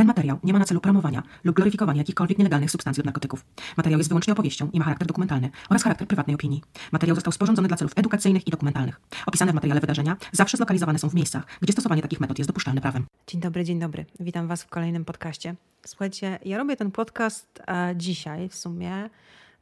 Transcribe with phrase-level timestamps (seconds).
[0.00, 3.44] Ten materiał nie ma na celu promowania lub gloryfikowania jakichkolwiek nielegalnych substancji od narkotyków.
[3.76, 6.62] Materiał jest wyłącznie opowieścią i ma charakter dokumentalny oraz charakter prywatnej opinii.
[6.92, 9.00] Materiał został sporządzony dla celów edukacyjnych i dokumentalnych.
[9.26, 12.80] Opisane w materiale wydarzenia zawsze zlokalizowane są w miejscach, gdzie stosowanie takich metod jest dopuszczalne
[12.80, 13.06] prawem.
[13.26, 14.06] Dzień dobry, dzień dobry.
[14.20, 15.54] Witam Was w kolejnym podcaście.
[15.86, 19.10] Słuchajcie, ja robię ten podcast e, dzisiaj w sumie,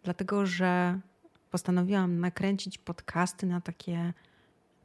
[0.05, 1.01] dlatego że
[1.51, 4.13] postanowiłam nakręcić podcasty na takie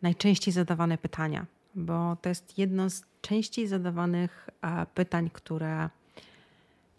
[0.01, 1.46] najczęściej zadawane pytania,
[1.76, 5.89] bo to jest jedno z częściej zadawanych e, pytań, które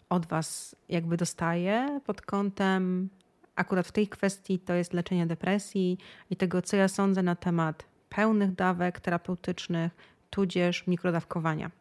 [0.09, 3.09] od Was jakby dostaję pod kątem
[3.55, 5.97] akurat w tej kwestii to jest leczenie depresji
[6.29, 9.91] i tego, co ja sądzę na temat pełnych dawek terapeutycznych,
[10.29, 11.71] tudzież mikrodawkowania.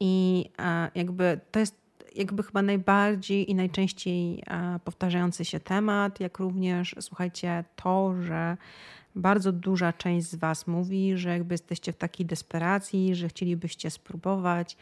[0.00, 6.38] I e, jakby to jest jakby chyba najbardziej i najczęściej e, powtarzający się temat, jak
[6.38, 8.56] również słuchajcie, to, że
[9.18, 14.76] bardzo duża część z Was mówi, że jakby jesteście w takiej desperacji, że chcielibyście spróbować,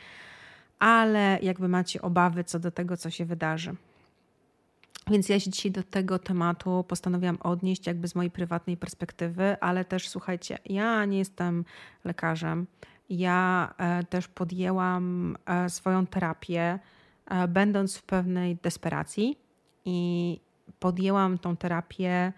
[0.79, 3.77] ale jakby macie obawy co do tego, co się wydarzy.
[5.11, 9.85] Więc ja się dzisiaj do tego tematu postanowiłam odnieść jakby z mojej prywatnej perspektywy, ale
[9.85, 11.65] też słuchajcie, ja nie jestem
[12.05, 12.67] lekarzem.
[13.11, 16.79] Ja e, też podjęłam e, swoją terapię,
[17.27, 19.39] e, będąc w pewnej desperacji
[19.85, 20.41] i
[20.81, 22.33] podjęłam tą terapię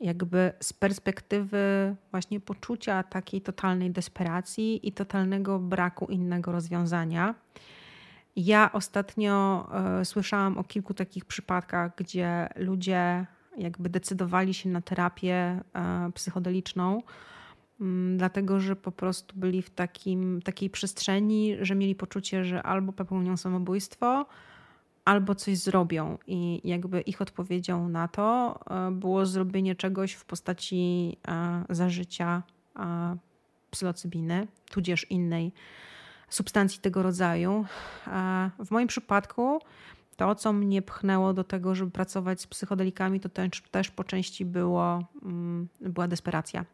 [0.00, 7.34] jakby z perspektywy właśnie poczucia takiej totalnej desperacji i totalnego braku innego rozwiązania.
[8.36, 9.66] Ja ostatnio
[10.00, 15.60] y, słyszałam o kilku takich przypadkach, gdzie ludzie jakby decydowali się na terapię
[16.08, 17.02] y, psychodeliczną,
[17.80, 17.84] y,
[18.16, 23.36] dlatego że po prostu byli w takim, takiej przestrzeni, że mieli poczucie, że albo popełnią
[23.36, 24.26] samobójstwo,
[25.10, 26.18] albo coś zrobią.
[26.26, 28.58] I jakby ich odpowiedzią na to
[28.92, 31.16] było zrobienie czegoś w postaci
[31.70, 32.42] zażycia
[33.70, 35.52] psylocybiny, tudzież innej
[36.28, 37.64] substancji tego rodzaju.
[38.64, 39.60] W moim przypadku
[40.16, 44.44] to, co mnie pchnęło do tego, żeby pracować z psychodelikami, to też, też po części
[44.44, 46.64] było, mm, była desperacja.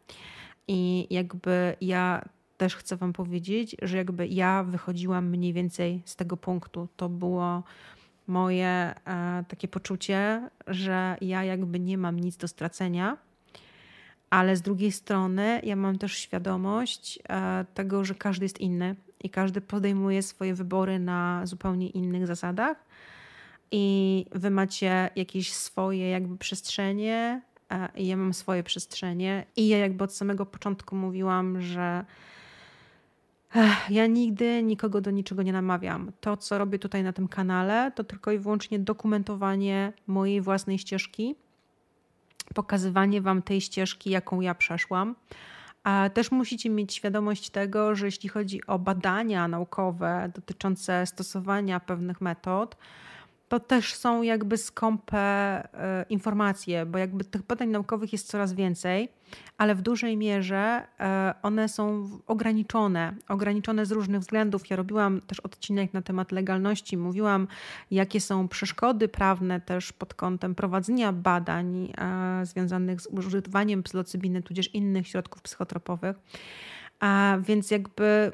[0.67, 6.37] I jakby ja też chcę Wam powiedzieć, że jakby ja wychodziłam mniej więcej z tego
[6.37, 6.87] punktu.
[6.95, 7.63] To było
[8.27, 8.93] moje e,
[9.47, 13.17] takie poczucie, że ja jakby nie mam nic do stracenia,
[14.29, 19.29] ale z drugiej strony ja mam też świadomość e, tego, że każdy jest inny i
[19.29, 22.77] każdy podejmuje swoje wybory na zupełnie innych zasadach.
[23.71, 27.41] I wy macie jakieś swoje jakby przestrzenie,
[27.95, 29.45] i ja mam swoje przestrzenie.
[29.55, 32.05] I ja jakby od samego początku mówiłam, że
[33.89, 36.11] ja nigdy nikogo do niczego nie namawiam.
[36.21, 41.35] To, co robię tutaj na tym kanale, to tylko i wyłącznie dokumentowanie mojej własnej ścieżki,
[42.55, 45.15] pokazywanie Wam tej ścieżki, jaką ja przeszłam.
[45.83, 52.21] A też musicie mieć świadomość tego, że jeśli chodzi o badania naukowe dotyczące stosowania pewnych
[52.21, 52.77] metod,
[53.49, 59.09] to też są jakby skąpe e, informacje, bo jakby tych badań naukowych jest coraz więcej,
[59.57, 64.69] ale w dużej mierze e, one są ograniczone, ograniczone z różnych względów.
[64.69, 67.47] Ja robiłam też odcinek na temat legalności, mówiłam,
[67.91, 74.73] jakie są przeszkody prawne też pod kątem prowadzenia badań e, związanych z używaniem psylocybiny, tudzież
[74.73, 76.17] innych środków psychotropowych.
[76.99, 78.31] A więc jakby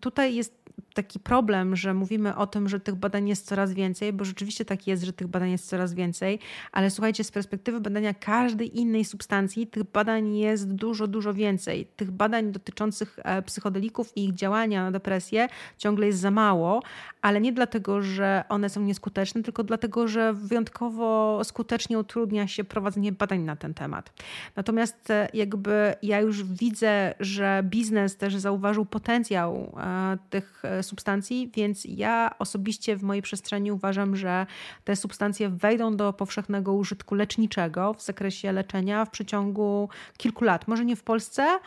[0.00, 0.66] tutaj jest
[0.96, 4.86] taki problem, że mówimy o tym, że tych badań jest coraz więcej, bo rzeczywiście tak
[4.86, 6.38] jest, że tych badań jest coraz więcej,
[6.72, 11.86] ale słuchajcie, z perspektywy badania każdej innej substancji, tych badań jest dużo, dużo więcej.
[11.96, 15.48] Tych badań dotyczących e, psychodelików i ich działania na depresję
[15.78, 16.82] ciągle jest za mało,
[17.22, 23.12] ale nie dlatego, że one są nieskuteczne, tylko dlatego, że wyjątkowo skutecznie utrudnia się prowadzenie
[23.12, 24.12] badań na ten temat.
[24.56, 31.84] Natomiast e, jakby ja już widzę, że biznes też zauważył potencjał e, tych substancji, więc
[31.84, 34.46] ja osobiście w mojej przestrzeni uważam, że
[34.84, 40.68] te substancje wejdą do powszechnego użytku leczniczego w zakresie leczenia w przeciągu kilku lat.
[40.68, 41.58] Może nie w Polsce,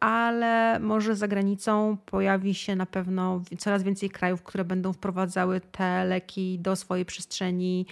[0.00, 6.04] ale może za granicą pojawi się na pewno coraz więcej krajów, które będą wprowadzały te
[6.04, 7.86] leki do swojej przestrzeni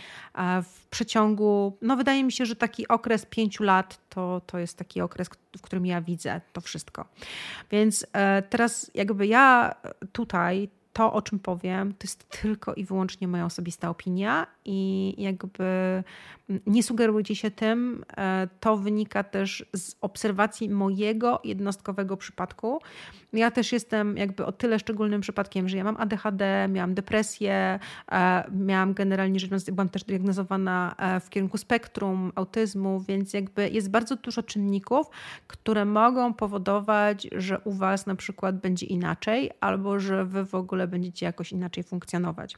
[0.63, 5.01] w przeciągu, no wydaje mi się, że taki okres pięciu lat to, to jest taki
[5.01, 7.05] okres, w którym ja widzę to wszystko.
[7.71, 9.75] Więc e, teraz jakby ja
[10.13, 15.65] tutaj to, o czym powiem, to jest tylko i wyłącznie moja osobista opinia i jakby
[16.67, 18.05] nie sugerujcie się tym.
[18.17, 22.81] E, to wynika też z obserwacji mojego jednostkowego przypadku.
[23.33, 27.79] Ja też jestem jakby o tyle szczególnym przypadkiem, że ja mam ADHD, miałam depresję,
[28.13, 33.69] e, miałam generalnie rzecz biorąc, byłam też diagnozowana e, w kierunku spektrum autyzmu, więc jakby
[33.69, 35.07] jest bardzo dużo czynników,
[35.47, 40.86] które mogą powodować, że u Was na przykład będzie inaczej, albo że Wy w ogóle
[40.87, 42.55] będziecie jakoś inaczej funkcjonować.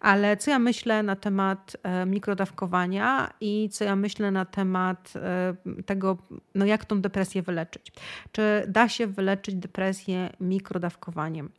[0.00, 5.82] Ale co ja myślę na temat e, mikrodawkowania i co ja myślę na temat e,
[5.82, 6.18] tego,
[6.54, 7.92] no jak tą depresję wyleczyć?
[8.32, 11.50] Czy da się wyleczyć depresję mikrodawkowaniem?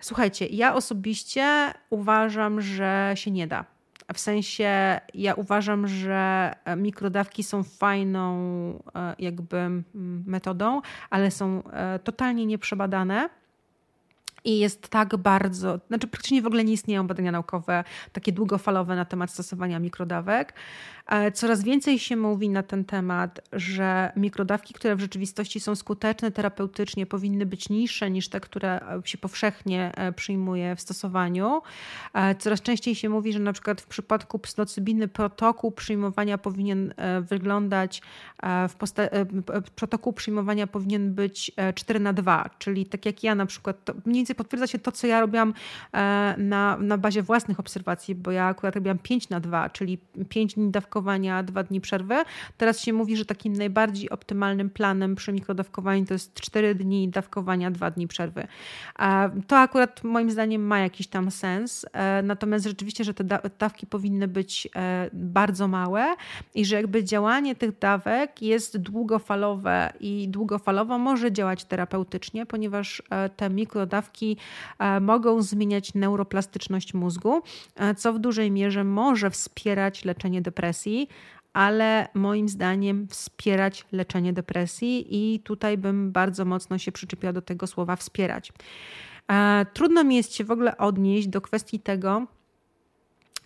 [0.00, 3.64] Słuchajcie, ja osobiście uważam, że się nie da.
[4.14, 8.34] W sensie ja uważam, że e, mikrodawki są fajną
[8.94, 9.56] e, jakby
[10.26, 13.28] metodą, ale są e, totalnie nieprzebadane
[14.44, 19.04] i jest tak bardzo, znaczy praktycznie w ogóle nie istnieją badania naukowe takie długofalowe na
[19.04, 20.54] temat stosowania mikrodawek.
[21.06, 26.30] E, coraz więcej się mówi na ten temat, że mikrodawki, które w rzeczywistości są skuteczne
[26.30, 31.62] terapeutycznie, powinny być niższe niż te, które się powszechnie e, przyjmuje w stosowaniu.
[32.14, 38.02] E, coraz częściej się mówi, że na przykład w przypadku psylocybiny protokół przyjmowania powinien wyglądać
[38.68, 39.08] w posta-
[39.76, 44.26] protokół przyjmowania powinien być 4 na 2, czyli tak jak ja na przykład, to mniej
[44.32, 45.54] więcej potwierdza się to, co ja robiłam
[46.38, 49.98] na, na bazie własnych obserwacji, bo ja akurat robiłam 5 na 2, czyli
[50.28, 52.14] 5 dni dawkowania dawkowania, dwa dni przerwy.
[52.56, 57.70] Teraz się mówi, że takim najbardziej optymalnym planem przy mikrodawkowaniu to jest 4 dni dawkowania,
[57.70, 58.46] dwa dni przerwy.
[59.46, 63.24] To akurat moim zdaniem ma jakiś tam sens, e, natomiast rzeczywiście, że te
[63.58, 66.14] dawki powinny być e, bardzo małe
[66.54, 73.28] i że jakby działanie tych dawek jest długofalowe i długofalowo może działać terapeutycznie, ponieważ e,
[73.28, 74.21] te mikrodawki
[75.00, 77.42] mogą zmieniać neuroplastyczność mózgu,
[77.96, 81.08] co w dużej mierze może wspierać leczenie depresji depresji,
[81.52, 87.66] ale moim zdaniem wspierać leczenie depresji i tutaj bym bardzo mocno się przyczepiła do tego
[87.66, 88.52] słowa wspierać.
[89.30, 92.26] E, trudno mi jest się w ogóle odnieść do kwestii tego,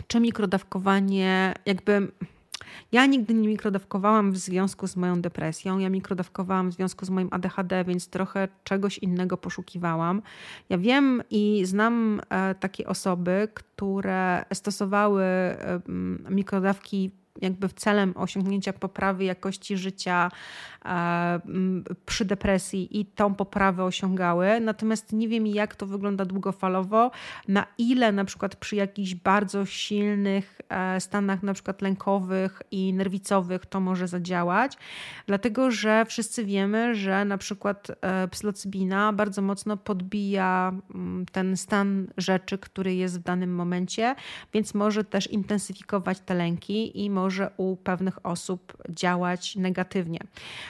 [0.07, 2.13] czy mikrodawkowanie jakby.
[2.93, 5.79] Ja nigdy nie mikrodawkowałam w związku z moją depresją.
[5.79, 10.23] Ja mikrodawkowałam w związku z moim ADHD, więc trochę czegoś innego poszukiwałam.
[10.69, 15.25] Ja wiem i znam e, takie osoby, które stosowały
[16.31, 17.11] mikrodawki
[17.43, 20.31] jakby celem osiągnięcia poprawy jakości życia
[20.85, 21.41] e,
[22.07, 24.61] przy depresji i tą poprawę osiągały.
[24.61, 27.11] Natomiast nie wiem, jak to wygląda długofalowo,
[27.49, 33.67] na ile na przykład przy jakichś bardzo silnych e, stanach, na przykład lękowych i nerwicowych,
[33.67, 34.77] to może zadziałać.
[35.27, 40.73] Dlatego, że wszyscy wiemy, że na przykład e, psylocybina bardzo mocno podbija
[41.33, 44.15] ten stan rzeczy, który jest w danym momencie,
[44.55, 50.19] więc może też intensyfikować te lęki i może może u pewnych osób działać negatywnie.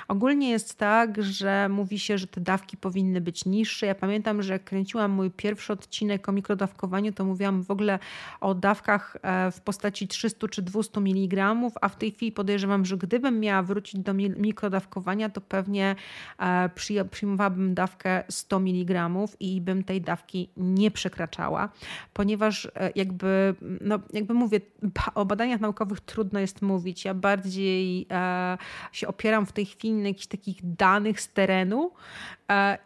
[0.08, 3.86] Ogólnie jest tak, że mówi się, że te dawki powinny być niższe.
[3.86, 7.98] Ja pamiętam, że kręciłam mój pierwszy odcinek o mikrodawkowaniu, to mówiłam w ogóle
[8.40, 12.96] o dawkach e, w postaci 300 czy 200 mg, a w tej chwili podejrzewam, że
[12.96, 15.96] gdybym miała wrócić do mikrodawkowania, to pewnie
[16.38, 16.70] e,
[17.10, 19.10] przyjmowałabym dawkę 100 mg
[19.40, 21.68] i bym tej dawki nie przekraczała,
[22.12, 24.60] ponieważ e, jakby, no, jakby mówię,
[25.14, 27.04] o badaniach naukowych trudno jest jest mówić.
[27.04, 28.58] Ja bardziej e,
[28.92, 31.90] się opieram w tej chwili na jakichś takich danych z terenu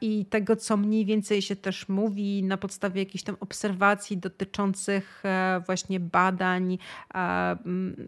[0.00, 5.62] i tego, co mniej więcej się też mówi na podstawie jakichś tam obserwacji dotyczących e,
[5.66, 6.78] właśnie badań
[7.14, 7.56] e,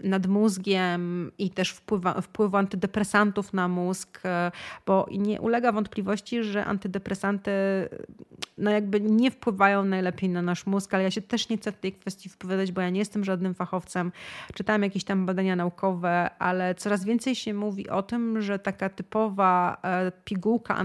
[0.04, 4.52] nad mózgiem i też wpływa, wpływu antydepresantów na mózg, e,
[4.86, 7.52] bo nie ulega wątpliwości, że antydepresanty
[8.58, 11.78] no jakby nie wpływają najlepiej na nasz mózg, ale ja się też nie chcę w
[11.78, 14.12] tej kwestii wypowiadać, bo ja nie jestem żadnym fachowcem.
[14.54, 19.76] Czytałem jakieś tam badania naukowe, ale coraz więcej się mówi o tym, że taka typowa
[19.82, 20.76] e, pigułka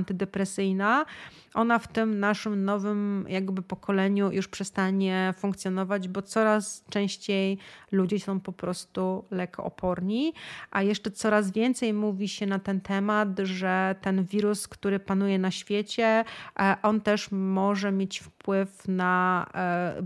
[1.58, 7.58] ona w tym naszym nowym jakby pokoleniu już przestanie funkcjonować, bo coraz częściej
[7.92, 10.34] ludzie są po prostu lekooporni,
[10.72, 15.52] a jeszcze coraz więcej mówi się na ten temat, że ten wirus, który panuje na
[15.52, 16.24] świecie,
[16.60, 20.02] e, on też może mieć wpływ na, e,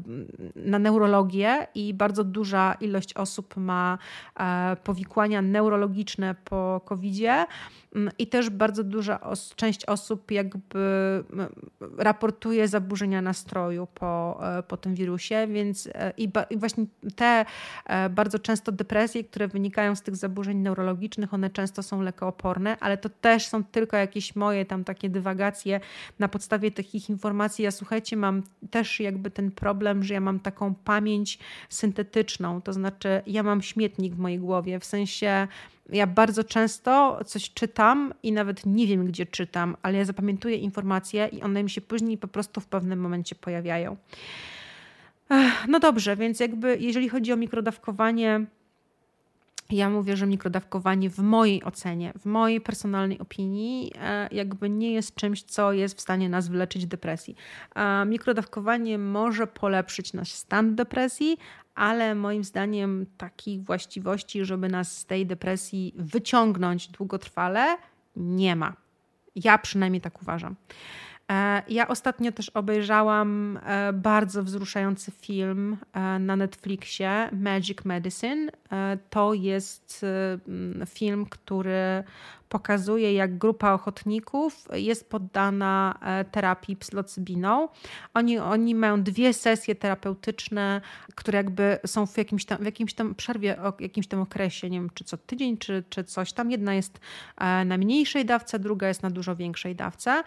[0.55, 3.98] na neurologię i bardzo duża ilość osób ma
[4.39, 7.46] e, powikłania neurologiczne po COVID-zie.
[7.96, 11.24] Mm, I też bardzo duża os część osób jakby
[11.98, 17.46] raportuje zaburzenia nastroju po, e, po tym wirusie, więc e, i, i właśnie te
[17.86, 22.98] e, bardzo często depresje, które wynikają z tych zaburzeń neurologicznych, one często są lekooporne, ale
[22.98, 25.80] to też są tylko jakieś moje tam takie dywagacje
[26.20, 27.64] na podstawie takich informacji.
[27.64, 33.22] Ja słuchajcie, mam też jakby ten problem, że ja mam taką pamięć syntetyczną, to znaczy
[33.28, 35.48] ja mam śmietnik w mojej głowie, w sensie
[35.92, 41.28] ja bardzo często coś czytam i nawet nie wiem, gdzie czytam, ale ja zapamiętuję informacje
[41.28, 43.98] i one mi się później po prostu w pewnym momencie pojawiają.
[45.68, 48.46] No dobrze, więc jakby jeżeli chodzi o mikrodawkowanie,
[49.70, 55.16] ja mówię, że mikrodawkowanie w mojej ocenie, w mojej personalnej opinii, e, jakby nie jest
[55.16, 57.36] czymś, co jest w stanie nas wyleczyć depresji.
[58.06, 61.38] Mikrodawkowanie może polepszyć nasz stan depresji,
[61.75, 67.78] ale moim zdaniem takich właściwości, żeby nas z tej depresji wyciągnąć długotrwale,
[68.16, 68.74] nie ma.
[69.36, 70.56] Ja przynajmniej tak uważam.
[71.32, 78.51] E, ja ostatnio też obejrzałam e, bardzo wzruszający film e, na Netflixie Magic Medicine.
[79.10, 80.06] To jest
[80.86, 82.04] film, który
[82.51, 87.70] pokazuje, jak grupa ochotników jest poddana e, terapii psylocybiną.
[88.13, 90.81] Oni, oni mają dwie sesje terapeutyczne,
[91.15, 94.79] które jakby są w jakimś tam, w jakimś tam przerwie, o jakimś tam okresie, nie
[94.79, 96.51] wiem, czy co tydzień, czy, czy coś tam.
[96.51, 97.00] Jedna jest
[97.38, 100.24] e, na mniejszej dawce, druga jest na dużo większej dawce.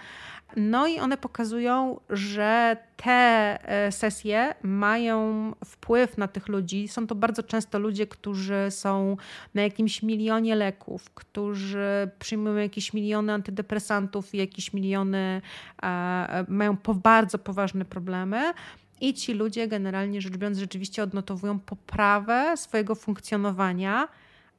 [0.56, 6.88] No i one pokazują, że te e, sesje mają wpływ na tych ludzi.
[6.88, 9.16] Są to bardzo często ludzie, którzy są
[9.54, 15.42] na jakimś milionie leków, którzy przyjmują jakieś miliony antydepresantów i jakieś miliony
[15.82, 18.52] e, mają bardzo poważne problemy.
[19.00, 24.08] I ci ludzie, generalnie rzecz biorąc, rzeczywiście odnotowują poprawę swojego funkcjonowania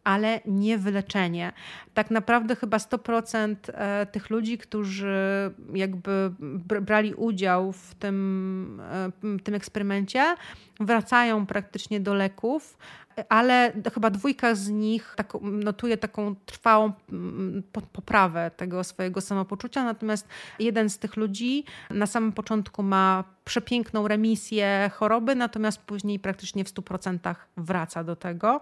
[0.05, 1.51] ale nie wyleczenie.
[1.93, 5.15] Tak naprawdę chyba 100% e, tych ludzi, którzy
[5.73, 6.31] jakby
[6.81, 8.81] brali udział w tym,
[9.23, 10.35] w tym eksperymencie,
[10.79, 12.77] wracają praktycznie do leków,
[13.29, 16.91] ale chyba dwójka z nich tak, notuje taką trwałą
[17.93, 20.27] poprawę tego swojego samopoczucia, natomiast
[20.59, 26.73] jeden z tych ludzi na samym początku ma przepiękną remisję choroby, natomiast później praktycznie w
[26.73, 28.61] 100% wraca do tego.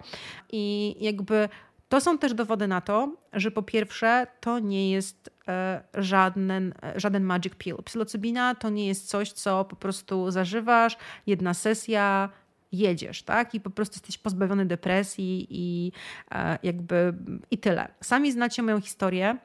[0.51, 1.49] I jakby
[1.93, 6.99] to są też dowody na to, że po pierwsze to nie jest e, żaden, e,
[6.99, 7.75] żaden magic pill.
[7.85, 12.29] Psylocybina to nie jest coś, co po prostu zażywasz, jedna sesja,
[12.73, 13.55] jedziesz, tak?
[13.55, 15.91] I po prostu jesteś pozbawiony depresji i
[16.31, 17.13] e, jakby
[17.51, 17.87] i tyle.
[18.01, 19.37] Sami znacie moją historię.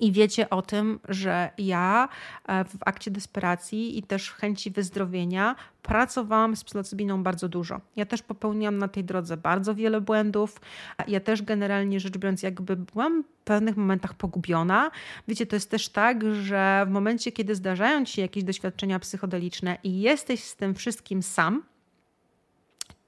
[0.00, 2.08] I wiecie o tym, że ja
[2.48, 7.80] e, w akcie desperacji i też chęci wyzdrowienia pracowałam z psylocybiną bardzo dużo.
[7.96, 10.60] Ja też popełniłam na tej drodze bardzo wiele błędów.
[11.08, 14.90] Ja też generalnie rzecz biorąc, jakby byłam w pewnych momentach pogubiona.
[15.28, 19.78] Wiecie, to jest też tak, że w momencie, kiedy zdarzają ci się jakieś doświadczenia psychodeliczne
[19.84, 21.62] i jesteś z tym wszystkim sam,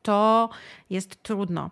[0.02, 0.48] to
[0.90, 1.70] jest trudno.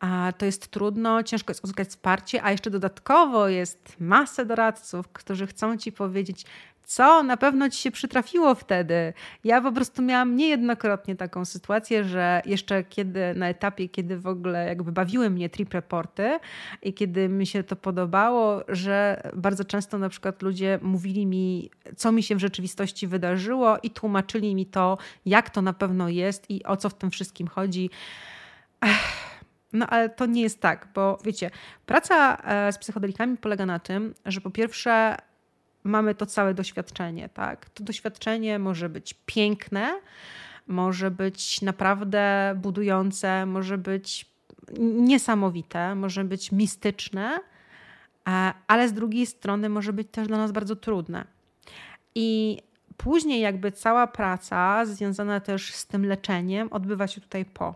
[0.00, 5.46] A to jest trudno, ciężko jest uzyskać wsparcie, a jeszcze dodatkowo jest masę doradców, którzy
[5.46, 6.46] chcą ci powiedzieć,
[6.86, 9.12] co na pewno ci się przytrafiło wtedy.
[9.44, 14.66] Ja po prostu miałam niejednokrotnie taką sytuację, że jeszcze kiedy na etapie, kiedy w ogóle
[14.66, 16.38] jakby bawiły mnie trip reporty
[16.82, 22.12] i kiedy mi się to podobało, że bardzo często na przykład ludzie mówili mi, co
[22.12, 26.64] mi się w rzeczywistości wydarzyło i tłumaczyli mi to, jak to na pewno jest i
[26.64, 27.90] o co w tym wszystkim chodzi.
[29.72, 31.50] No ale to nie jest tak, bo wiecie,
[31.86, 35.16] praca e, z psychodelikami polega na tym, że po pierwsze
[35.84, 37.70] mamy to całe doświadczenie, tak?
[37.70, 40.00] To doświadczenie może być piękne,
[40.66, 44.26] może być naprawdę budujące, może być
[44.80, 47.40] niesamowite, może być mistyczne,
[48.28, 51.24] e, ale z drugiej strony może być też dla nas bardzo trudne.
[52.14, 52.58] I
[52.96, 57.74] później jakby cała praca związana też z tym leczeniem odbywa się tutaj po.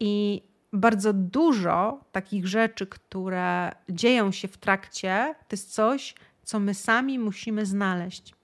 [0.00, 6.14] I bardzo dużo takich rzeczy, które dzieją się w trakcie, to jest coś,
[6.44, 8.34] co my sami musimy znaleźć.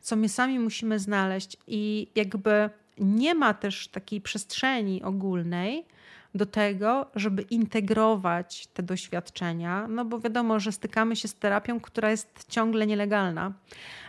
[0.00, 5.86] Co my sami musimy znaleźć, i jakby nie ma też takiej przestrzeni ogólnej
[6.34, 12.10] do tego, żeby integrować te doświadczenia, no bo wiadomo, że stykamy się z terapią, która
[12.10, 13.52] jest ciągle nielegalna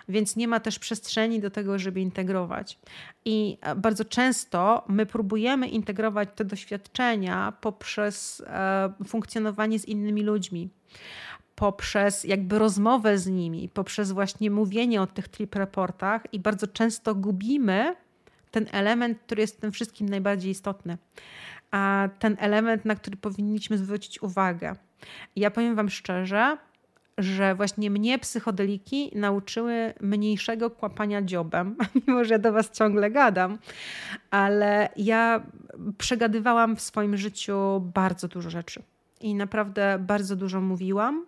[0.10, 2.80] więc nie ma też przestrzeni do tego, żeby integrować.
[3.26, 10.70] I bardzo często my próbujemy integrować te doświadczenia poprzez e, funkcjonowanie z innymi ludźmi
[11.56, 17.16] poprzez jakby rozmowę z nimi, poprzez właśnie mówienie o tych trip reportach i bardzo często
[17.16, 17.96] gubimy
[18.52, 20.98] ten element, który jest tym wszystkim najbardziej istotny.
[21.74, 24.76] A ten element, na który powinniśmy zwrócić uwagę.
[25.36, 26.58] Ja powiem Wam szczerze,
[27.18, 31.76] że właśnie mnie psychodeliki nauczyły mniejszego kłapania dziobem,
[32.08, 33.58] mimo że ja do Was ciągle gadam,
[34.32, 35.44] ale ja
[35.98, 38.84] przegadywałam w swoim życiu bardzo dużo rzeczy
[39.22, 41.26] i naprawdę bardzo dużo mówiłam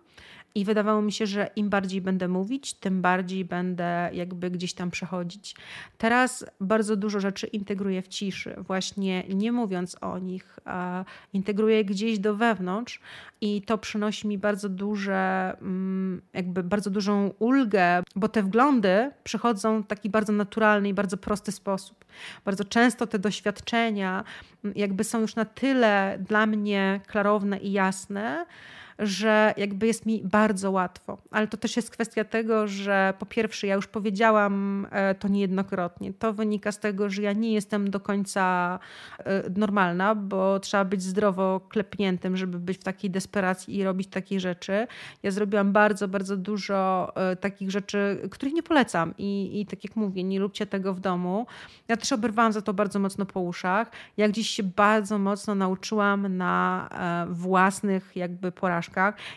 [0.56, 4.90] I wydawało mi się, że im bardziej będę mówić, tym bardziej będę jakby gdzieś tam
[4.90, 5.56] przechodzić.
[5.98, 12.18] Teraz bardzo dużo rzeczy integruję w ciszy, właśnie nie mówiąc o nich, a integruję gdzieś
[12.18, 13.00] do wewnątrz
[13.40, 19.82] i to przynosi mi bardzo duże, mm, jakby bardzo dużą ulgę, bo te wglądy przychodzą
[19.82, 22.04] w taki bardzo naturalny i bardzo prosty sposób.
[22.44, 24.24] Bardzo często te doświadczenia
[24.64, 28.46] mm, jakby są już na tyle dla mnie klarowne i jasne,
[28.98, 31.18] że jakby jest mi bardzo łatwo.
[31.30, 36.12] Ale to też jest kwestia tego, że po pierwsze, ja już powiedziałam e, to niejednokrotnie.
[36.12, 38.78] To wynika z tego, że ja nie jestem do końca
[39.18, 44.40] e, normalna, bo trzeba być zdrowo klepniętym, żeby być w takiej desperacji i robić takie
[44.40, 44.86] rzeczy.
[45.22, 49.14] Ja zrobiłam bardzo, bardzo dużo e, takich rzeczy, których nie polecam.
[49.18, 51.46] I, i tak jak mówię, nie róbcie tego w domu.
[51.88, 53.90] Ja też oberwałam za to bardzo mocno po uszach.
[54.16, 56.88] Ja gdzieś się bardzo mocno nauczyłam na
[57.30, 58.85] własnych jakby porażkach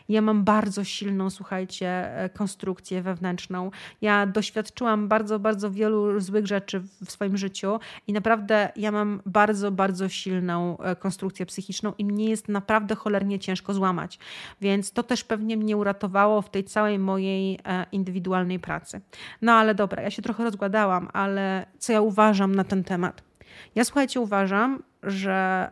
[0.09, 1.87] Ja mam bardzo silną, słuchajcie,
[2.17, 3.71] e, konstrukcję wewnętrzną.
[4.01, 9.71] Ja doświadczyłam bardzo, bardzo wielu złych rzeczy w swoim życiu i naprawdę ja mam bardzo,
[9.71, 14.19] bardzo silną e, konstrukcję psychiczną i mnie jest naprawdę cholernie ciężko złamać.
[14.61, 19.01] Więc to też pewnie mnie uratowało w tej całej mojej e, indywidualnej pracy.
[19.41, 23.29] No ale dobra, ja się trochę rozgładałam, ale co ja uważam na ten temat?
[23.75, 25.69] Ja słuchajcie, uważam, że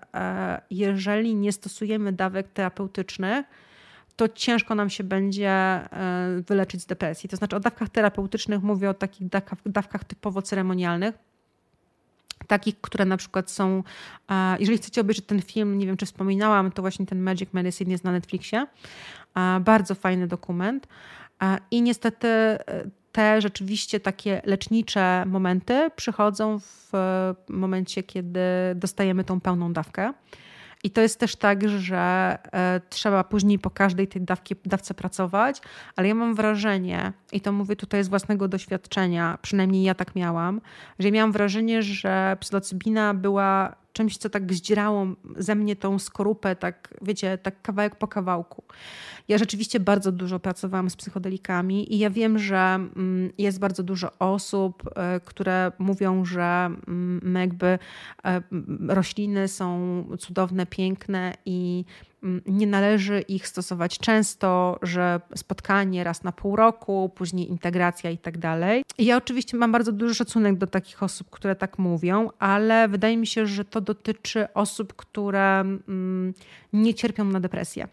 [0.70, 3.46] jeżeli nie stosujemy dawek terapeutycznych,
[4.18, 7.30] to ciężko nam się będzie e, wyleczyć z depresji.
[7.30, 9.28] To znaczy o dawkach terapeutycznych mówię o takich
[9.66, 11.16] dawkach, typowo ceremonialnych,
[12.48, 13.84] takich, które na przykład są,
[14.30, 17.92] e, jeżeli chcecie obejrzeć ten film, nie wiem czy wspominałam, to właśnie ten Magic Medicine
[17.92, 18.68] jest na Netflixie.
[19.36, 20.88] E, bardzo fajny dokument.
[21.72, 22.28] I niestety
[23.12, 26.92] te rzeczywiście takie lecznicze momenty przychodzą w
[27.50, 28.40] momencie, kiedy
[28.76, 30.14] dostajemy tą pełną dawkę.
[30.84, 35.62] I to jest też tak, że e, trzeba później po każdej tej dawki, dawce pracować,
[35.96, 40.62] ale ja mam wrażenie, i to mówię tutaj z własnego doświadczenia, przynajmniej ja tak miałam,
[41.00, 46.56] że ja miałam wrażenie, że psylocybina była czymś, co tak zdzierało ze mnie tą skorupę,
[46.56, 48.63] tak wiecie, tak kawałek po kawałku.
[49.27, 54.12] Ja rzeczywiście bardzo dużo pracowałam z psychodelikami i ja wiem, że mm, jest bardzo dużo
[54.20, 57.80] osób, e, które mówią, że mm, jakby e,
[58.88, 61.86] rośliny są cudowne, piękne i
[62.46, 68.38] nie należy ich stosować często, że spotkanie raz na pół roku, później integracja i tak
[68.38, 68.84] dalej.
[68.98, 73.28] Ja oczywiście mam bardzo duży szacunek do takich osób, które tak mówią, ale wydaje mi
[73.28, 75.63] się, że to dotyczy osób, które
[76.74, 77.88] nie cierpią na depresję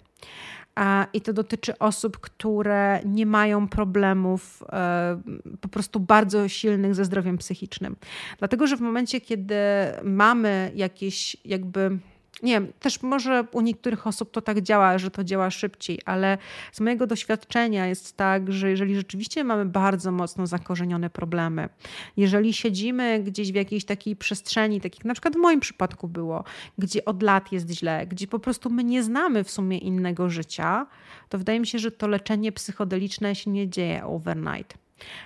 [1.12, 5.20] i to dotyczy osób, które nie mają problemów e,
[5.60, 7.96] po prostu bardzo silnych ze zdrowiem psychicznym.
[8.38, 9.56] Dlatego, że w momencie, kiedy
[10.04, 11.98] mamy jakieś jakby
[12.44, 16.38] nie wiem, też może u niektórych osób to tak działa, że to działa szybciej, ale
[16.72, 21.68] z mojego doświadczenia jest tak, że jeżeli rzeczywiście mamy bardzo mocno zakorzenione problemy,
[22.16, 26.44] jeżeli siedzimy gdzieś w jakiejś takiej przestrzeni, tak jak na przykład w moim przypadku było,
[26.78, 30.86] gdzie od lat jest źle, gdzie po prostu my nie znamy w sumie innego życia,
[31.28, 34.78] to wydaje mi się, że to leczenie psychodeliczne się nie dzieje overnight.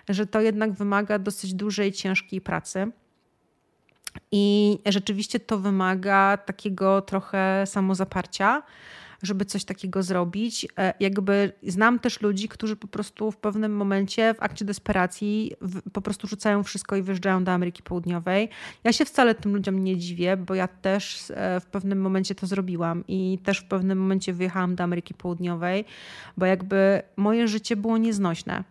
[0.08, 2.92] Że to jednak wymaga dosyć dużej, ciężkiej pracy
[4.32, 8.62] i rzeczywiście to wymaga takiego trochę samozaparcia,
[9.22, 10.66] żeby coś takiego zrobić.
[10.78, 15.52] E, jakby znam też ludzi, którzy po prostu w pewnym momencie w akcie desperacji
[15.92, 18.48] po prostu rzucają wszystko i wyjeżdżają do Ameryki Południowej.
[18.84, 22.46] Ja się wcale tym ludziom nie dziwię, bo ja też e, w pewnym momencie to
[22.46, 25.84] zrobiłam i też w pewnym momencie wyjechałam do Ameryki Południowej,
[26.36, 28.64] bo jakby moje życie było nieznośne.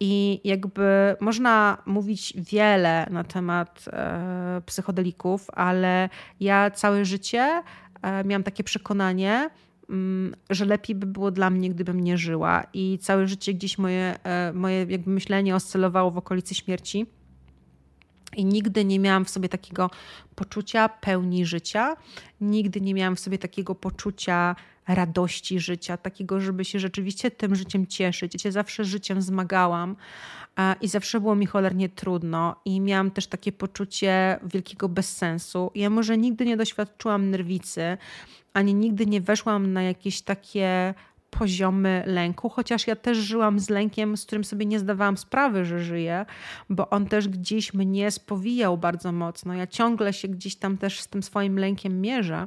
[0.00, 6.08] I jakby można mówić wiele na temat e, psychodelików, ale
[6.40, 7.62] ja całe życie
[8.02, 9.50] e, miałam takie przekonanie,
[9.88, 12.64] mm, że lepiej by było dla mnie, gdybym nie żyła.
[12.72, 17.06] I całe życie gdzieś moje, e, moje jakby myślenie oscylowało w okolicy śmierci.
[18.36, 19.90] I nigdy nie miałam w sobie takiego
[20.34, 21.96] poczucia pełni życia,
[22.40, 24.56] nigdy nie miałam w sobie takiego poczucia
[24.88, 28.34] radości życia, takiego, żeby się rzeczywiście tym życiem cieszyć.
[28.34, 29.96] Ja się zawsze życiem zmagałam
[30.80, 35.70] i zawsze było mi cholernie trudno i miałam też takie poczucie wielkiego bezsensu.
[35.74, 37.98] Ja może nigdy nie doświadczyłam nerwicy,
[38.54, 40.94] ani nigdy nie weszłam na jakieś takie
[41.30, 45.80] poziomy lęku, chociaż ja też żyłam z lękiem, z którym sobie nie zdawałam sprawy, że
[45.80, 46.26] żyję,
[46.70, 49.54] bo on też gdzieś mnie spowijał bardzo mocno.
[49.54, 52.46] Ja ciągle się gdzieś tam też z tym swoim lękiem mierzę.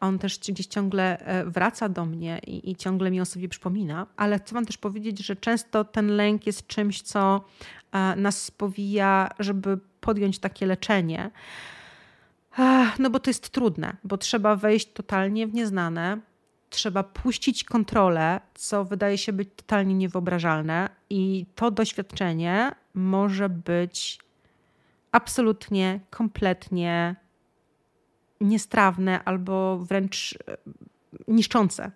[0.00, 4.06] On też gdzieś ciągle e, wraca do mnie i, i ciągle mi o sobie przypomina.
[4.16, 7.44] Ale chcę Wam też powiedzieć, że często ten lęk jest czymś, co
[7.92, 11.30] e, nas spowija, żeby podjąć takie leczenie.
[12.98, 16.18] No bo to jest trudne, bo trzeba wejść totalnie w nieznane,
[16.70, 24.18] trzeba puścić kontrolę, co wydaje się być totalnie niewyobrażalne, i to doświadczenie może być
[25.12, 27.16] absolutnie, kompletnie
[28.40, 30.56] niestrawne albo wręcz e,
[31.28, 31.90] niszczące.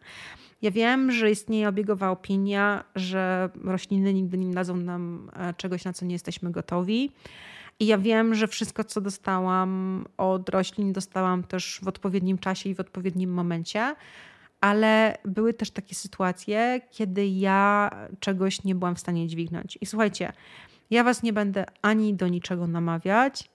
[0.62, 5.92] Ja wiem, że istnieje obiegowa opinia, że rośliny nigdy nie dadzą nam e, czegoś, na
[5.92, 7.12] co nie jesteśmy gotowi.
[7.80, 12.74] I ja wiem, że wszystko, co dostałam od roślin, dostałam też w odpowiednim czasie i
[12.74, 13.94] w odpowiednim momencie,
[14.62, 19.78] ale były też takie sytuacje, kiedy ja czegoś nie byłam w stanie dźwignąć.
[19.80, 20.32] I słuchajcie,
[20.90, 23.50] ja was nie będę ani do niczego namawiać,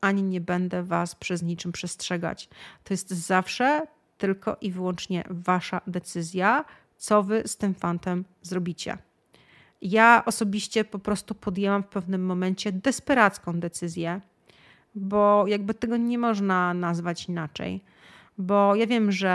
[0.00, 2.48] ani nie będę was przez niczym przestrzegać.
[2.84, 3.86] To jest zawsze
[4.18, 6.64] tylko i wyłącznie wasza decyzja,
[6.96, 8.98] co wy z tym fantem zrobicie.
[9.82, 14.20] Ja osobiście po prostu podjęłam w pewnym momencie desperacką decyzję,
[14.94, 17.84] bo jakby tego nie można nazwać inaczej.
[18.42, 19.30] Bo ja wiem, że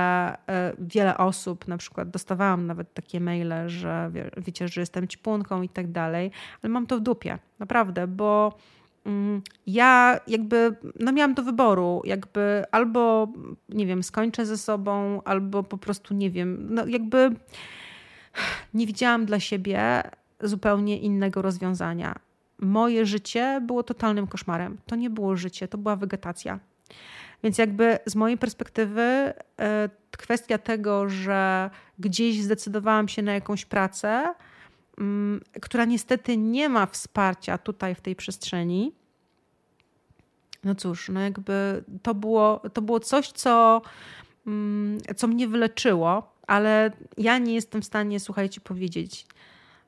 [0.50, 5.70] e, wiele osób, na przykład dostawałam nawet takie maile, że wiecie, że jestem ćpunką i
[5.70, 6.32] tak dalej,
[6.63, 8.58] ale mam to w dupie, naprawdę, bo
[9.06, 13.28] mm, ja jakby, no miałam do wyboru, jakby albo,
[13.70, 17.32] nie wiem, skończę ze sobą, albo po prostu, nie wiem, no jakby
[18.74, 20.04] nie widziałam dla siebie
[20.41, 22.15] zupełnie innego rozwiązania.
[22.60, 24.78] Moje życie było totalnym koszmarem.
[24.86, 26.60] To nie było życie, to była wegetacja.
[27.43, 29.34] Więc jakby z mojej perspektywy e,
[30.17, 31.69] kwestia tego, że
[32.00, 34.34] gdzieś zdecydowałam się na jakąś pracę,
[34.97, 38.93] mm, która niestety nie ma wsparcia tutaj w tej przestrzeni.
[40.63, 43.82] No cóż, no jakby to było, to było coś, co,
[44.47, 49.28] mm, co mnie wyleczyło, ale ja nie jestem w stanie, słuchajcie, powiedzieć,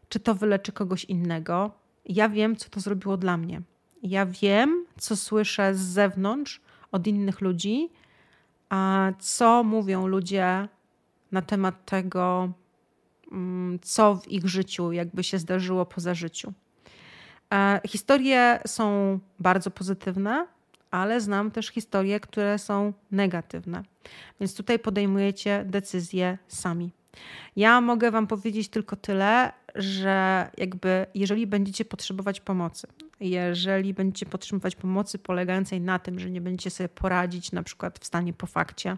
[0.10, 1.72] czy to wyleczy kogoś innego.
[2.06, 3.62] Ja wiem, co to zrobiło dla mnie.
[4.04, 7.90] Ja wiem, co słyszę z zewnątrz od innych ludzi,
[8.70, 10.68] a co mówią ludzie
[11.32, 12.52] na temat tego,
[13.32, 16.54] mm, co w ich życiu jakby się zdarzyło poza życiu.
[17.54, 20.48] E, historie są bardzo pozytywne,
[20.92, 23.84] ale znam też historie, które są negatywne.
[24.40, 26.92] Więc tutaj podejmujecie decyzje sami.
[27.56, 32.88] Ja mogę Wam powiedzieć tylko tyle, że jakby jeżeli będziecie potrzebować pomocy,
[33.20, 38.06] jeżeli będziecie potrzebować pomocy polegającej na tym, że nie będziecie sobie poradzić na przykład w
[38.06, 38.98] stanie po fakcie,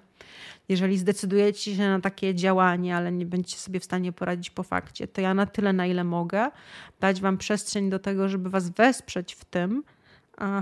[0.69, 5.07] jeżeli zdecydujecie się na takie działanie, ale nie będziecie sobie w stanie poradzić po fakcie,
[5.07, 6.51] to ja na tyle, na ile mogę,
[6.99, 9.83] dać Wam przestrzeń do tego, żeby Was wesprzeć w tym,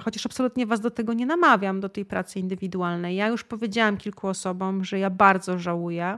[0.01, 3.15] chociaż absolutnie Was do tego nie namawiam, do tej pracy indywidualnej.
[3.15, 6.17] Ja już powiedziałam kilku osobom, że ja bardzo żałuję,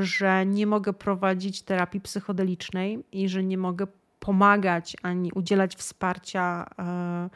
[0.00, 3.86] że nie mogę prowadzić terapii psychodelicznej i że nie mogę
[4.20, 7.30] pomagać ani udzielać wsparcia e,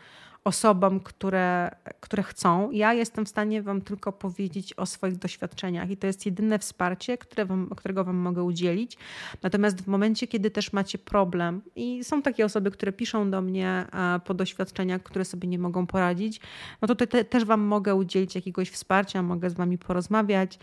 [0.45, 2.71] osobom, które, które chcą.
[2.71, 7.19] Ja jestem w stanie Wam tylko powiedzieć o swoich doświadczeniach i to jest jedyne wsparcie,
[7.19, 8.99] które wam, którego Wam mogę udzielić.
[9.43, 13.87] Natomiast w momencie, kiedy też macie problem i są takie osoby, które piszą do mnie
[14.25, 16.41] po doświadczeniach, które sobie nie mogą poradzić,
[16.83, 20.59] no to te, też Wam mogę udzielić jakiegoś wsparcia, mogę z Wami porozmawiać,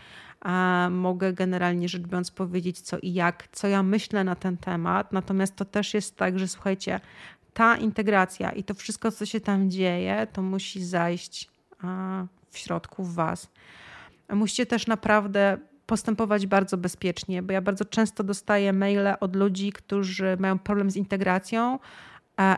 [0.90, 5.12] mogę generalnie rzecz biorąc powiedzieć co i jak, co ja myślę na ten temat.
[5.12, 7.00] Natomiast to też jest tak, że słuchajcie,
[7.54, 11.50] ta integracja i to wszystko, co się tam dzieje, to musi zajść
[12.50, 13.50] w środku w Was.
[14.32, 20.36] Musicie też naprawdę postępować bardzo bezpiecznie, bo ja bardzo często dostaję maile od ludzi, którzy
[20.40, 21.78] mają problem z integracją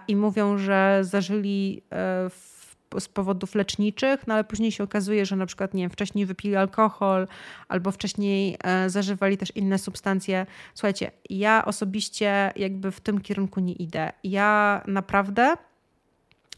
[0.08, 2.51] i mówią, że zażyli e, w
[3.00, 6.56] z powodów leczniczych, no ale później się okazuje, że na przykład nie wiem, wcześniej wypili
[6.56, 7.26] alkohol
[7.68, 10.46] albo wcześniej e, zażywali też inne substancje.
[10.74, 14.12] Słuchajcie, ja osobiście jakby w tym kierunku nie idę.
[14.24, 15.54] Ja naprawdę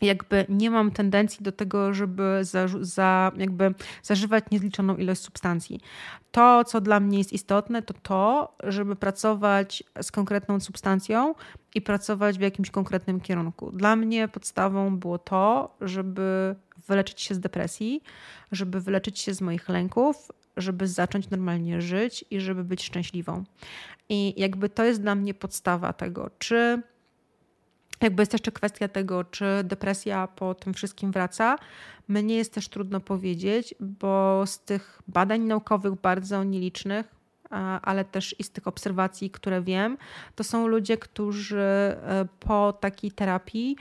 [0.07, 5.81] jakby nie mam tendencji do tego, żeby za, za, jakby zażywać niezliczoną ilość substancji.
[6.33, 11.35] To, co dla mnie jest istotne, to to, żeby pracować z konkretną substancją
[11.75, 13.71] i pracować w jakimś konkretnym kierunku.
[13.71, 16.57] Dla mnie podstawą było to, żeby
[16.89, 18.03] wyleczyć się z depresji,
[18.53, 23.45] żeby wyleczyć się z moich lęków, żeby zacząć normalnie żyć i żeby być szczęśliwą.
[24.09, 26.83] I jakby to jest dla mnie podstawa tego, czy
[28.05, 31.57] jakby jest jeszcze kwestia tego, czy depresja po tym wszystkim wraca.
[32.09, 37.15] Mnie jest też trudno powiedzieć, bo z tych badań naukowych bardzo nielicznych,
[37.83, 39.99] ale też i z tych obserwacji, które wiem,
[40.35, 43.77] to są ludzie, którzy e, po takiej terapii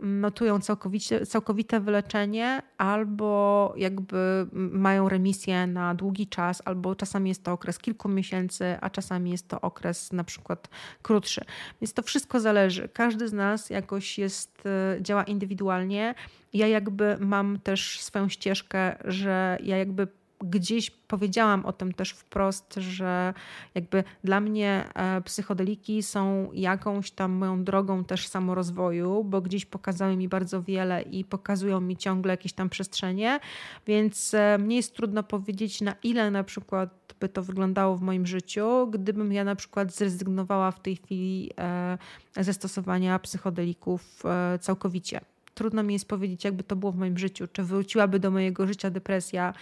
[0.00, 7.52] notują całkowicie, całkowite wyleczenie, albo jakby mają remisję na długi czas, albo czasami jest to
[7.52, 10.68] okres kilku miesięcy, a czasami jest to okres na przykład
[11.02, 11.44] krótszy.
[11.80, 12.88] Więc to wszystko zależy.
[12.88, 16.14] Każdy z nas jakoś jest, e, działa indywidualnie.
[16.52, 20.08] Ja jakby mam też swoją ścieżkę, że ja jakby
[20.40, 23.34] gdzieś powiedziałam o tym też wprost, że
[23.74, 30.16] jakby dla mnie e, psychodeliki są jakąś tam moją drogą też samorozwoju, bo gdzieś pokazały
[30.16, 33.40] mi bardzo wiele i pokazują mi ciągle jakieś tam przestrzenie,
[33.86, 38.26] więc e, mnie jest trudno powiedzieć na ile na przykład by to wyglądało w moim
[38.26, 41.98] życiu, gdybym ja na przykład zrezygnowała w tej chwili e,
[42.36, 44.22] ze stosowania psychodelików
[44.60, 45.20] całkowicie
[45.58, 47.48] trudno mi jest powiedzieć, jakby to było w moim życiu.
[47.52, 49.54] Czy wróciłaby do mojego życia depresja,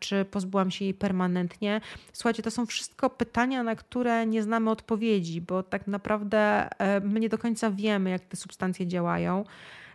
[0.00, 1.80] czy pozbyłam się jej permanentnie.
[2.12, 7.20] Słuchajcie, to są wszystko pytania, na które nie znamy odpowiedzi, bo tak naprawdę e, my
[7.20, 9.44] nie do końca wiemy, jak te substancje działają.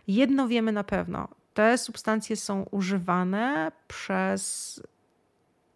[0.08, 1.28] Jedno wiemy na pewno.
[1.54, 4.82] Te substancje są używane przez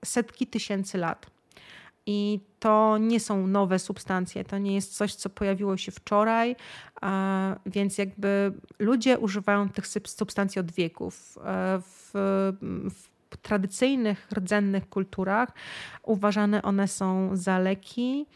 [0.05, 1.36] setki tysięcy lat.
[2.07, 6.57] I to nie są nowe substancje, to nie jest coś, co pojawiło się wczoraj,
[7.67, 11.39] więc jakby ludzie używają tych substancji od wieków.
[11.45, 12.11] E, w,
[12.91, 15.49] w tradycyjnych, rdzennych kulturach
[16.03, 18.27] uważane one są za leki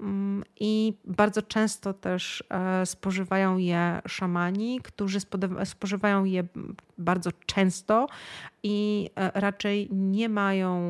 [0.00, 5.18] Mm, I bardzo często też e, spożywają je szamani, którzy
[5.64, 6.44] spożywają je
[6.98, 8.06] bardzo często
[8.62, 10.80] i e, raczej nie mają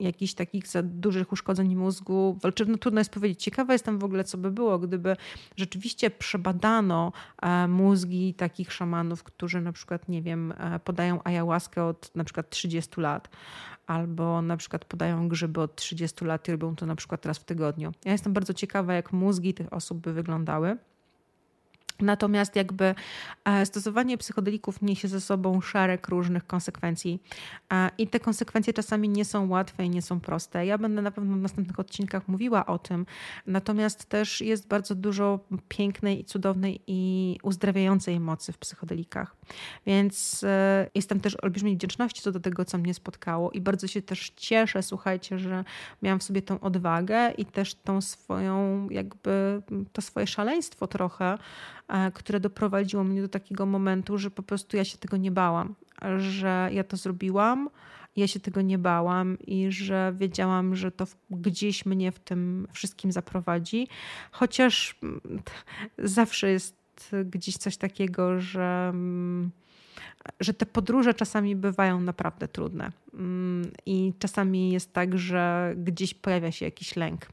[0.00, 2.38] jakichś takich za dużych uszkodzeń mózgu.
[2.44, 3.42] No, trudno jest powiedzieć.
[3.42, 5.16] Ciekawa jestem w ogóle, co by było, gdyby
[5.56, 7.12] rzeczywiście przebadano
[7.42, 13.00] e, mózgi takich szamanów, którzy na przykład, nie wiem, podają ayahuaskę od na przykład 30
[13.00, 13.28] lat
[13.86, 17.44] albo na przykład podają grzyby od 30 lat i robią to na przykład raz w
[17.44, 17.92] tygodniu.
[18.04, 20.76] Ja jestem bardzo ciekawa, jak mózgi tych osób by wyglądały.
[22.00, 22.94] Natomiast jakby
[23.44, 27.22] e, stosowanie psychodelików niesie ze sobą szereg różnych konsekwencji
[27.72, 30.66] e, i te konsekwencje czasami nie są łatwe i nie są proste.
[30.66, 33.06] Ja będę na pewno w następnych odcinkach mówiła o tym,
[33.46, 39.36] natomiast też jest bardzo dużo pięknej i cudownej i uzdrawiającej mocy w psychodelikach.
[39.86, 44.02] Więc e, jestem też olbrzymiej wdzięczności co do tego, co mnie spotkało i bardzo się
[44.02, 45.64] też cieszę, słuchajcie, że
[46.02, 51.38] miałam w sobie tą odwagę i też tą swoją jakby to swoje szaleństwo trochę
[52.14, 55.74] które doprowadziło mnie do takiego momentu, że po prostu ja się tego nie bałam,
[56.18, 57.68] że ja to zrobiłam,
[58.16, 63.12] ja się tego nie bałam i że wiedziałam, że to gdzieś mnie w tym wszystkim
[63.12, 63.88] zaprowadzi,
[64.30, 65.20] chociaż mm,
[65.98, 66.76] zawsze jest
[67.24, 69.50] gdzieś coś takiego, że mm,
[70.40, 72.92] że te podróże czasami bywają naprawdę trudne.
[73.14, 77.26] Mm, I czasami jest tak, że gdzieś pojawia się jakiś lęk.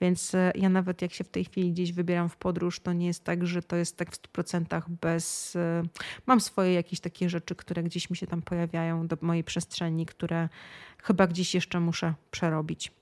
[0.00, 3.06] Więc e, ja nawet jak się w tej chwili gdzieś wybieram w podróż, to nie
[3.06, 5.56] jest tak, że to jest tak w 100% bez.
[5.56, 5.82] E,
[6.26, 10.48] mam swoje jakieś takie rzeczy, które gdzieś mi się tam pojawiają do mojej przestrzeni, które
[11.02, 12.92] chyba gdzieś jeszcze muszę przerobić.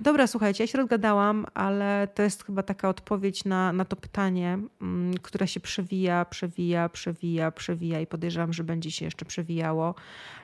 [0.00, 4.58] Dobra, słuchajcie, ja się rozgadałam, ale to jest chyba taka odpowiedź na, na to pytanie,
[4.82, 9.94] mm, które się przewija, przewija, przewija, przewija i podejrzewam, że będzie się jeszcze przewijało.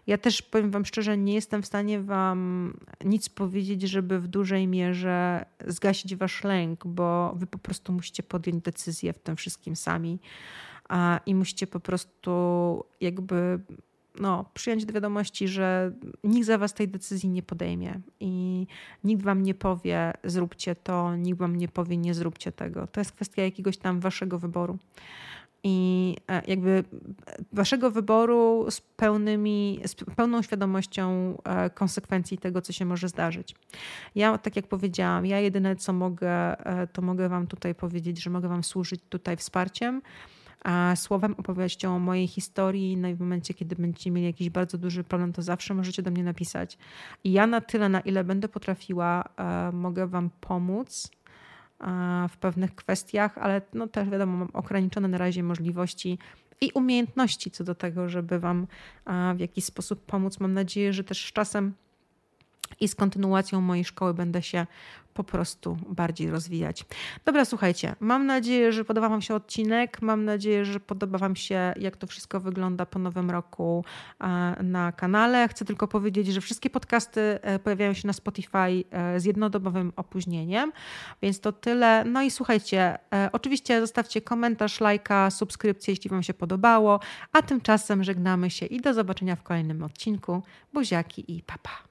[0.06, 2.72] Ja też powiem Wam szczerze, nie jestem w stanie Wam
[3.04, 8.64] nic powiedzieć, żeby w dużej mierze zgasić Wasz lęk, bo Wy po prostu musicie podjąć
[8.64, 10.18] decyzję w tym wszystkim sami
[11.26, 13.60] i musicie po prostu jakby
[14.20, 15.92] no, przyjąć do wiadomości, że
[16.24, 18.66] nikt za was tej decyzji nie podejmie i
[19.04, 22.86] nikt wam nie powie zróbcie to, nikt wam nie powie nie zróbcie tego.
[22.86, 24.78] To jest kwestia jakiegoś tam waszego wyboru.
[25.64, 26.84] I e, jakby
[27.52, 33.54] waszego wyboru z, pełnymi, z pełną świadomością e, konsekwencji tego, co się może zdarzyć.
[34.14, 38.30] Ja, tak jak powiedziałam, ja jedyne co mogę, e, to mogę wam tutaj powiedzieć, że
[38.30, 40.02] mogę wam służyć tutaj wsparciem
[40.96, 42.96] słowem, opowieścią o mojej historii.
[42.96, 46.10] No i w momencie, kiedy będziecie mieli jakiś bardzo duży problem, to zawsze możecie do
[46.10, 46.78] mnie napisać.
[47.24, 51.10] I ja na tyle, na ile będę potrafiła, e, mogę Wam pomóc
[51.80, 56.18] e, w pewnych kwestiach, ale no też wiadomo, mam ograniczone na razie możliwości
[56.60, 58.66] i umiejętności co do tego, żeby Wam
[59.06, 60.40] e, w jakiś sposób pomóc.
[60.40, 61.74] Mam nadzieję, że też z czasem
[62.80, 64.66] i z kontynuacją mojej szkoły będę się
[65.18, 66.84] po prostu bardziej rozwijać.
[67.24, 70.02] Dobra, słuchajcie, mam nadzieję, że podoba Wam się odcinek.
[70.02, 73.84] Mam nadzieję, że podoba Wam się, jak to wszystko wygląda po nowym roku
[74.20, 74.26] e,
[74.62, 75.48] na kanale.
[75.48, 80.72] Chcę tylko powiedzieć, że wszystkie podcasty e, pojawiają się na Spotify e, z jednodobowym opóźnieniem,
[81.22, 82.04] więc to tyle.
[82.04, 82.98] No i słuchajcie,
[83.32, 87.00] oczywiście zostawcie komentarz, lajka, subskrypcję, jeśli Wam się podobało,
[87.32, 90.42] a tymczasem żegnamy się i do zobaczenia w kolejnym odcinku.
[90.72, 91.87] Buziaki i papa.